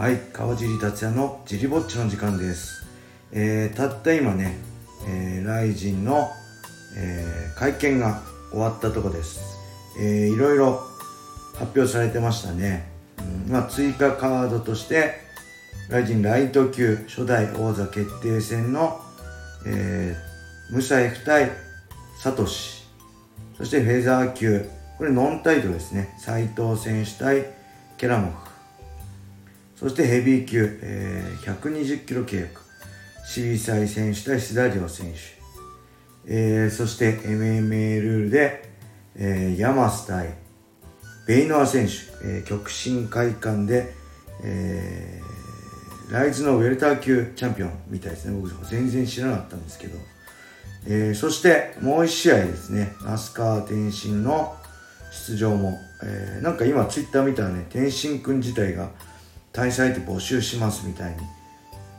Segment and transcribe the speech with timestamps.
[0.00, 2.86] はい川尻達也のジリぼっちの時間です、
[3.32, 4.56] えー、たった今ね、
[5.06, 6.30] えー、ライジンの、
[6.96, 9.58] えー会見が終わったとこです、
[10.00, 10.80] えーいろいろ
[11.52, 12.90] 発表されてましたね、
[13.46, 15.16] うんまあ、追加カードとして
[15.90, 18.98] ライジンライト級初代王座決定戦の、
[19.66, 21.50] えー、ムサエフ対
[22.22, 22.88] サトシ。
[23.58, 24.66] そしてフェザー級。
[24.96, 26.14] これノンタイトルですね。
[26.18, 27.44] 斉藤選手対
[27.98, 28.49] ケラモフ。
[29.80, 32.60] そしてヘビー級、えー120キロ契約。
[33.26, 35.18] シビサイ選手対シダリオ選手、
[36.26, 38.68] えーそして MMA ルールで、
[39.16, 40.34] えーヤマス対
[41.26, 41.92] ベイノア選手、
[42.28, 43.90] えー極真会館で、
[44.44, 48.38] えーライズのウェルター級チャンピオンみたいですね。
[48.38, 49.96] 僕全然知らなかったんですけど、
[50.88, 52.92] えーそしてもう一試合ですね。
[53.02, 54.54] 那須川天心の
[55.26, 58.90] 出場も、えーなんか今ツイッター見たらね天心くん自体が
[59.52, 61.18] 対戦相手募集しますみたいに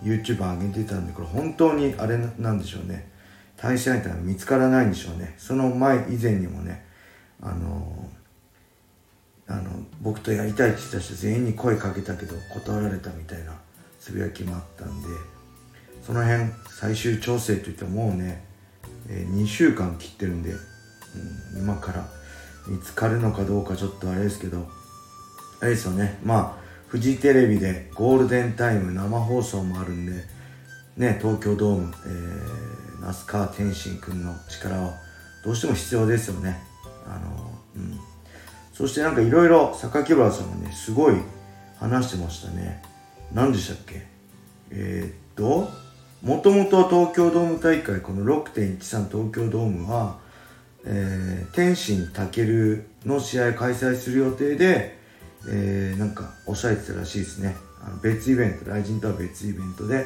[0.04, 3.10] YouTuber 上げてたんでこれ本当にあれなんでしょうね。
[3.58, 5.36] 対戦相手が見つからないんでしょうね。
[5.38, 6.86] その前以前にもね
[7.42, 8.10] あの
[9.48, 9.70] あの
[10.02, 13.54] 僕とやりたいって言った人全員に声かけたけど断られたみたいな
[14.00, 15.08] つぶやきもあったんで
[16.02, 18.44] その辺最終調整といってももうね、
[19.08, 22.08] え2週間切ってるんで、うん、今から
[22.68, 24.68] 見つかるのかどうかちょっとあれですけど
[25.60, 26.20] あれですよね。
[26.24, 26.61] まあ
[26.92, 30.12] フジテレビでゴールデンタイム生放送もあるんで
[30.98, 34.94] ね東京ドーム、えー、那須川天心くんの力は
[35.46, 36.60] どうしても必要ですよね。
[37.08, 37.98] あのうん。
[38.74, 41.16] そしてなんかいろいろ榊原さんがねすごい
[41.80, 42.84] 話してましたね。
[43.34, 44.06] 何でしたっけ？
[44.72, 45.70] えー、っと
[46.22, 50.20] もともと東京ドーム大会この6.13東京ドームは、
[50.84, 55.00] えー、天心健の試合開催する予定で、
[55.48, 57.56] えー、なんか抑えてたらしいですね。
[57.84, 60.06] あの別イベント雷神とは別イベントで、はい、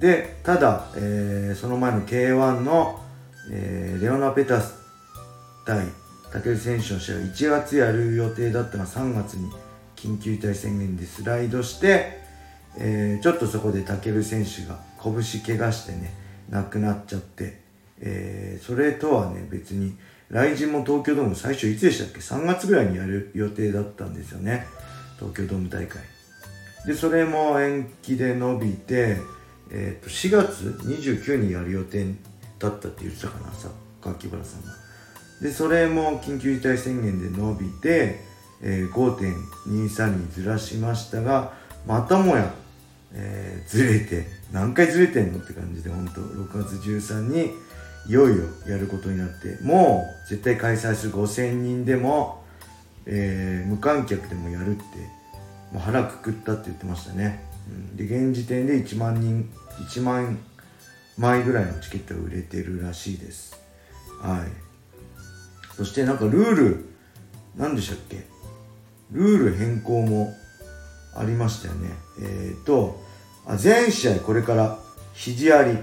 [0.00, 3.00] でただ、えーその前の K1 の、
[3.50, 4.74] えーレオナ・ペタス
[5.66, 5.86] 対
[6.32, 9.50] 武選手の試合を1月やる予定だったのが3月に
[9.96, 12.20] 緊急事態宣言でスライドして、
[12.78, 16.14] えーちょっとそこで武選手が拳怪我してね
[16.50, 17.60] 亡くなっちゃって、
[18.00, 19.96] えーそれとはね別に
[20.30, 24.66] 来人も東京ドーム最初いつでしたっけ？3月ぐらいにやる予定だったんですよね。
[25.18, 26.02] 東京ドーム大会。
[26.86, 29.16] でそれも延期で伸びて、
[29.70, 32.14] えー、と4月29にやる予定
[32.58, 33.68] だったって言ってたかなさ
[34.02, 34.72] 柿原さんが。
[35.40, 38.20] でそれも緊急事態宣言で伸びて、
[38.60, 41.52] えー5.23にずらしましたが
[41.86, 42.52] またもや、
[43.14, 47.52] えーずれて何回ずれてんのって感じで本当6月13に
[48.06, 52.44] いよいよやることになってもう絶対開催する5000人でも、
[53.06, 54.84] えー無観客でもやるって
[55.72, 60.38] もう腹くくったって言ってましたね、うん、で現時点で1万人1万
[61.18, 63.60] 枚ぐらいのチケットが売れてるらしいです。
[64.20, 65.76] はい。
[65.76, 66.88] そしてなんかルール
[67.56, 68.24] 何でしたっけ？
[69.10, 70.34] ルール変更も
[71.16, 71.90] ありましたよね。
[72.22, 73.02] えっ、と
[73.46, 74.78] あ全試合これから
[75.14, 75.78] 肘あり。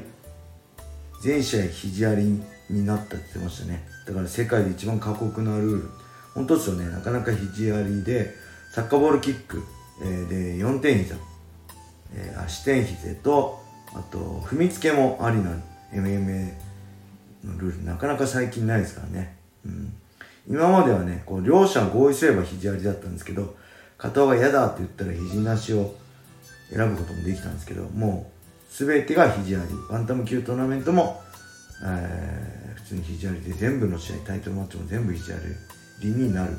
[1.21, 3.87] 全試合肘ありになったって言ってましたね。
[4.07, 5.89] だから世界で一番過酷なルール。
[6.33, 6.89] 本当ですよね。
[6.89, 8.33] なかなか肘ありで
[8.71, 9.63] サッカーボールキック、
[10.01, 11.15] えーで4点膝、
[12.13, 15.51] えー足点膝とあと踏みつけもありな
[15.93, 16.51] MMA
[17.45, 17.83] のルール。
[17.85, 19.93] なかなか最近ないですからね、うん、
[20.49, 23.55] 今まではねこう両者合意すれば肘ありだったんですけど
[23.97, 25.95] 片方が嫌だって言ったら肘なしを
[26.69, 28.34] 選ぶこともできたんですけどもう
[28.77, 29.65] 全てが肘あり。
[29.89, 31.21] バンタム級トーナメントも、
[31.83, 35.35] えー普通に肘ありで全部の試合タイトルマッチも全部肘あ
[36.03, 36.51] りになる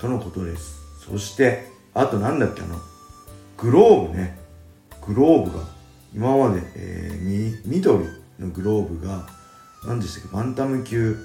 [0.00, 0.76] とのことです。
[1.06, 2.78] そしてあとなんだっけあの？
[3.58, 4.38] グローブね。
[5.06, 5.64] グローブが
[6.14, 8.06] 今まで、えー、み緑
[8.38, 9.26] のグローブが
[9.86, 10.34] 何でしたっけ？
[10.34, 11.18] バンタム級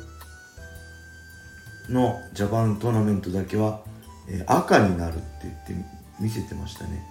[1.89, 3.79] のジャパントーナメントだけは、
[4.27, 5.73] えー赤になるって言って
[6.19, 7.01] 見せてましたね、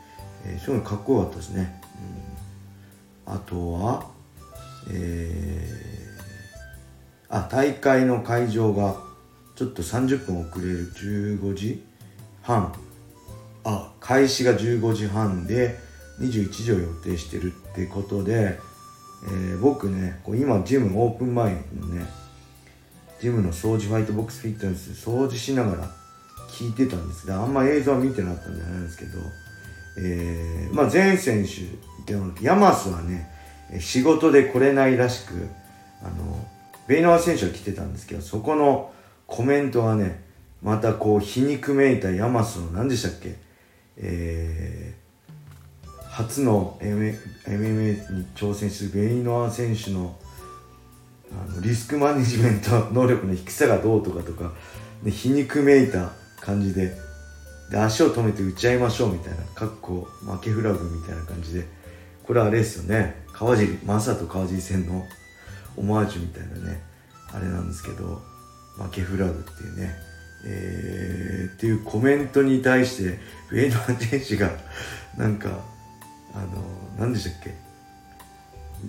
[0.44, 2.45] えー、すごいかっこよかったですね、うん、
[3.26, 4.16] あとは
[4.88, 8.96] えー、あ大会の会場が
[9.56, 11.84] ちょっと30分遅れる15時
[12.42, 12.72] 半。
[13.64, 15.76] あ開始が15時半で
[16.20, 18.58] 21時を予定してるってことで、
[19.24, 22.06] えー僕ねこう今ジムオープン前のね
[23.20, 25.90] ジムの掃除ファイトボックスフィットネス掃除しながら
[26.50, 27.26] 聞いてたんです。
[27.26, 29.18] があんま映像は見てなかったんじゃないんですけど、
[29.98, 31.62] えーまあ、全選手
[32.10, 33.30] でもヤマスはね
[33.80, 35.48] 仕事で来れないらしく
[36.02, 36.46] あの
[36.86, 38.92] ベイノワ選手は来てたんですけどそこの
[39.26, 40.22] コメントがね
[40.62, 43.36] またこう皮肉めいたヤマスの何でしたっけ
[43.98, 50.16] えー、初の MMA に挑戦するベイノア選手の
[51.32, 54.52] あのリスクマネジメント能力の低さがどうとかとか、
[55.02, 56.92] で皮肉めいた感じで
[57.70, 61.66] で足を止めて打ち合いましょうみたいなかっこ負けフラグみたいな感じで
[62.24, 63.24] これはあれですよね。
[63.32, 65.04] 川尻正人川尻戦の
[65.76, 66.80] オマージュみたいなね
[67.32, 68.22] あれなんですけど
[68.76, 69.94] 負けフラグっていうね。
[70.48, 73.18] えー、っていうコメントに対して
[73.50, 74.50] ウェイドア選手が
[75.16, 75.48] なんか
[76.34, 76.62] あの
[76.98, 77.54] 何でしたっけ？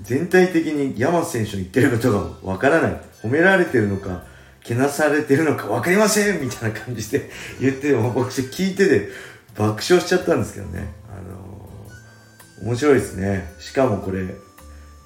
[0.04, 3.02] 全体的に山瀬選手の言ってることがわからない。
[3.24, 4.24] 褒められてるのか
[4.68, 7.30] けなされてるのか分かりませんみたいな感じで
[7.60, 9.10] 言っても僕聞いてて
[9.56, 10.94] 爆笑しちゃったんですけどね。
[11.10, 13.54] あの面白いですね。
[13.60, 14.36] しかもこれ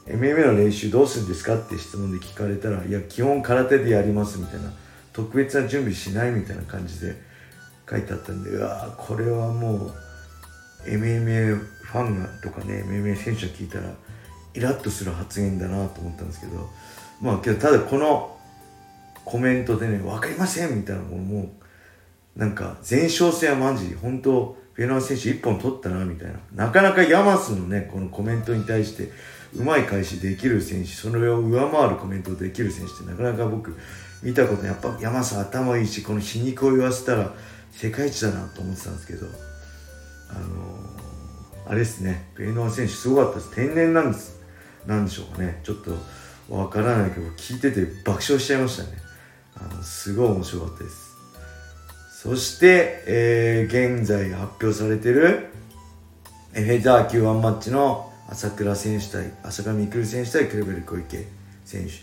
[0.08, 4.74] MMA の練習どうするんですかって質問で聞かれたらいや基本空手でやりますみたいな
[5.14, 7.16] 特別な準備しないみたいな感じで
[7.90, 9.94] 書いてあったんでうわこれはも
[10.86, 13.94] う MMA ファンがとかね MMA 選手が聞いたら
[14.54, 16.70] イラッとする発言だなと思ったんですけど。
[17.22, 18.36] まあけどただこの
[19.32, 21.54] コメントでね分かりませんみたいなものも
[22.36, 26.66] なんか前哨戦はマジ本当フェノア選手1本取ったなみたいな。
[26.66, 29.10] なかなかヤマスのねこのコメントに対して
[29.56, 33.78] うまい返しできる選手それを上回るコメントできる選手ってなかなか僕
[34.22, 37.34] 見たことやっぱ山さん頭いいしこの皮肉を言わせたら
[37.72, 39.28] 世界一だなと思ってたんですけど。
[40.30, 42.30] あのー、あれですね。
[42.38, 43.56] ベイノア選手すごかったです。
[43.56, 44.42] 天然なんです。
[44.86, 45.62] なんでしょうかね。
[45.64, 45.92] ちょっと
[46.50, 49.11] わからないけど聞いてて爆笑しちゃいましたね。
[49.62, 51.12] あのすごい面白かったです。
[52.24, 55.50] そして、えー、現在発表されてる
[56.54, 61.26] フェザー級ワンマッチの朝倉選手対朝倉未来選手対クレベル小池
[61.66, 61.94] 選手。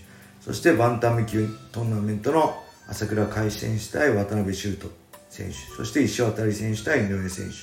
[0.40, 2.56] そしてバンタム級トーナメントの
[2.88, 4.90] 朝倉海選手対渡辺修斗
[5.30, 5.54] 選手。
[5.76, 7.54] そして石渡選手対井上選手。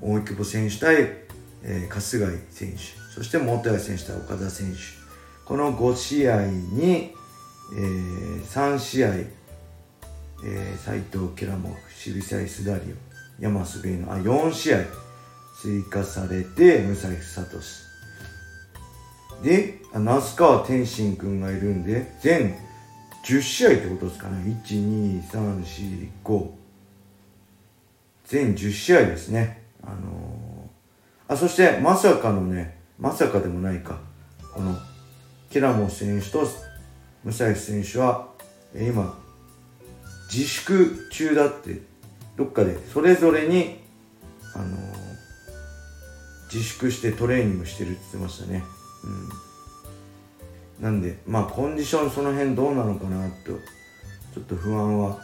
[0.00, 0.94] 大久保選手対、
[1.64, 2.78] えー、春日井選手。
[3.14, 4.78] そして本谷選手対岡田選手。
[5.44, 7.14] この5試合に、
[7.74, 14.78] えー、3試合、えー、斉藤ケラモフ渋沢スダリオ山須ベイのあ4試合
[15.60, 17.58] 追加されて武蔵聡
[19.42, 22.56] で那須川天心君がいるんで全
[23.24, 24.60] 10試合ってことですかね。
[24.64, 26.50] 12345
[28.24, 29.62] 全10試合ですね。
[29.82, 33.98] あのー、あそしてまさかのねまさかでもないか。
[34.54, 34.76] この
[35.50, 36.46] ケラモフ選手と
[37.24, 38.28] ムサイフ選手は
[38.74, 39.18] 今
[40.32, 41.80] 自粛中だって
[42.36, 43.78] どっかでそれぞれに
[44.54, 44.76] あの、
[46.52, 48.64] 自粛してトレーニングしてるって言ってましたね。
[50.78, 53.52] うん、なんでまあコンディションその辺どうなのかなと
[54.34, 55.20] ちょっと不安は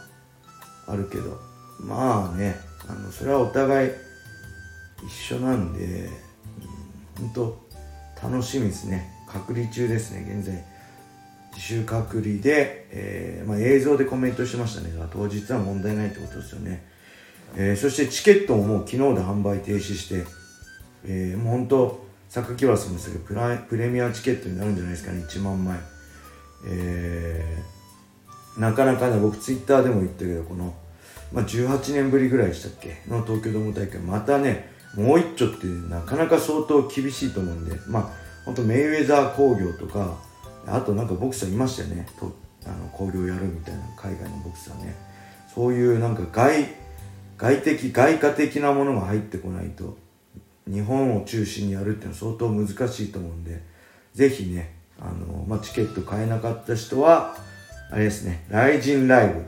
[0.87, 1.37] あるけど
[1.79, 2.55] まあね
[2.87, 3.91] あのそれはお互い
[5.05, 6.09] 一緒なんで、
[7.19, 7.57] うん、本
[8.21, 9.11] 当楽しみですね。
[9.27, 10.74] 隔離中ですね現在。
[11.55, 14.91] 自主隔離で、えーまあ、映像でコメントしてましたね。
[15.11, 16.85] 当日は問題ないってことですよね、
[17.55, 20.25] えー、そしてチケットももう昨日で販売停止して、
[21.05, 25.23] えー、もう本当榊原さんもするプラプレミアチケットになるんじゃないですかね。
[25.23, 25.79] 1万枚。
[26.67, 30.73] えー、なかなかね僕ツイッターでも言ったけどこの、
[31.31, 33.01] まあ、18年ぶりぐらいでしたっけ？
[33.07, 33.99] の東京ドーム大会。
[34.01, 38.09] またねもう一丁ってなかなか相当厳しいと思うんでまあ
[38.45, 40.17] 本当メイウェザー工業とか
[40.67, 42.07] あとなんかボクサーいましたよね。
[42.19, 44.95] とあの工業やるみたいな海外のボクサーね。
[45.53, 46.65] そういうなんか外
[47.37, 49.97] 外的外貨的なものが入ってこないと
[50.67, 53.61] 日本を中心にやるっていうのは相当難しいと思うんで
[54.13, 57.35] ぜひねあの、まあ、チケット買えなかった人は
[57.91, 59.45] あれですねライジンライブ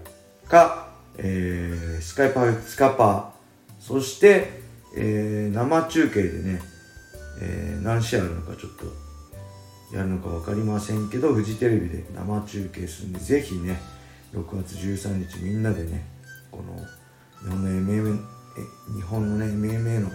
[0.47, 4.61] か、えー、スカイパースカパーそして、
[4.95, 6.61] えー、生中継でね、
[7.41, 9.06] えー、何試合あるのかちょっと
[9.93, 13.79] やるのか分かりませんけどフジテレビで生中継するんでぜひね
[14.33, 16.05] 6月13日みんなでね
[16.51, 16.75] この
[17.43, 18.19] 日本の MMA
[18.95, 20.09] 日本のね MMA の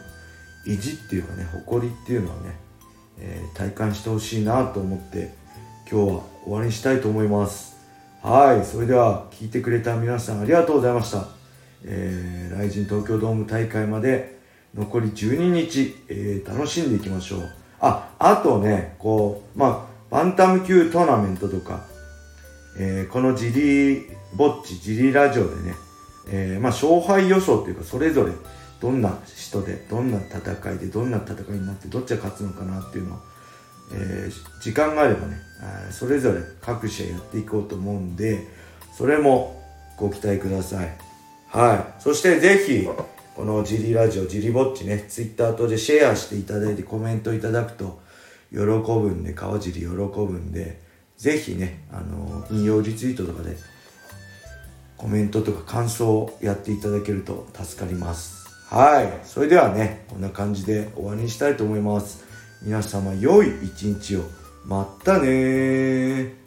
[0.66, 2.56] 意地っていうかね誇りっていうのはね、
[3.18, 5.32] えー、体感してほしいなと思って
[5.90, 7.72] 今日は終わりにしたいと思います。
[8.22, 11.28] はいそれでは聞いてくれた皆さんありがとうございました。
[11.84, 14.38] えー、ライジン東京ドーム大会まで
[14.74, 17.50] 残り12日、えー、楽しんでいきましょう。
[17.80, 21.84] ああとねこうまあバンタム級トーナメントとか、
[22.78, 25.74] えー、このジリーぼっちジリーラジオでね、
[26.28, 28.32] えー、まあ勝敗予想っていうかそれぞれ
[28.80, 33.18] どんな人でどんな戦いでどんな戦いになってどっちが勝つのかなっていうのを、
[33.92, 35.36] えー、時間があればね
[35.90, 38.46] それぞれ各試合やっていこうと思うんで
[38.96, 39.62] それも
[39.96, 40.92] ご期待ください。
[41.48, 42.02] はい。
[42.02, 42.88] そしてぜひ
[43.36, 48.01] このジリラジオ、ジリぼっちね、ツイッター等でシェアしていただいてコメントいただくと
[48.52, 50.80] 喜ぶんで、川尻喜ぶんで、
[51.16, 53.56] ぜひね、あの、引用リツイートとかで
[54.96, 58.46] コメントとか感想をやっていただけると助かります。
[58.68, 59.20] はい。
[59.24, 62.24] それではね、こんな感じで終わりにしたいと思います。
[62.62, 64.22] 皆様良い一日を。
[64.64, 66.41] またね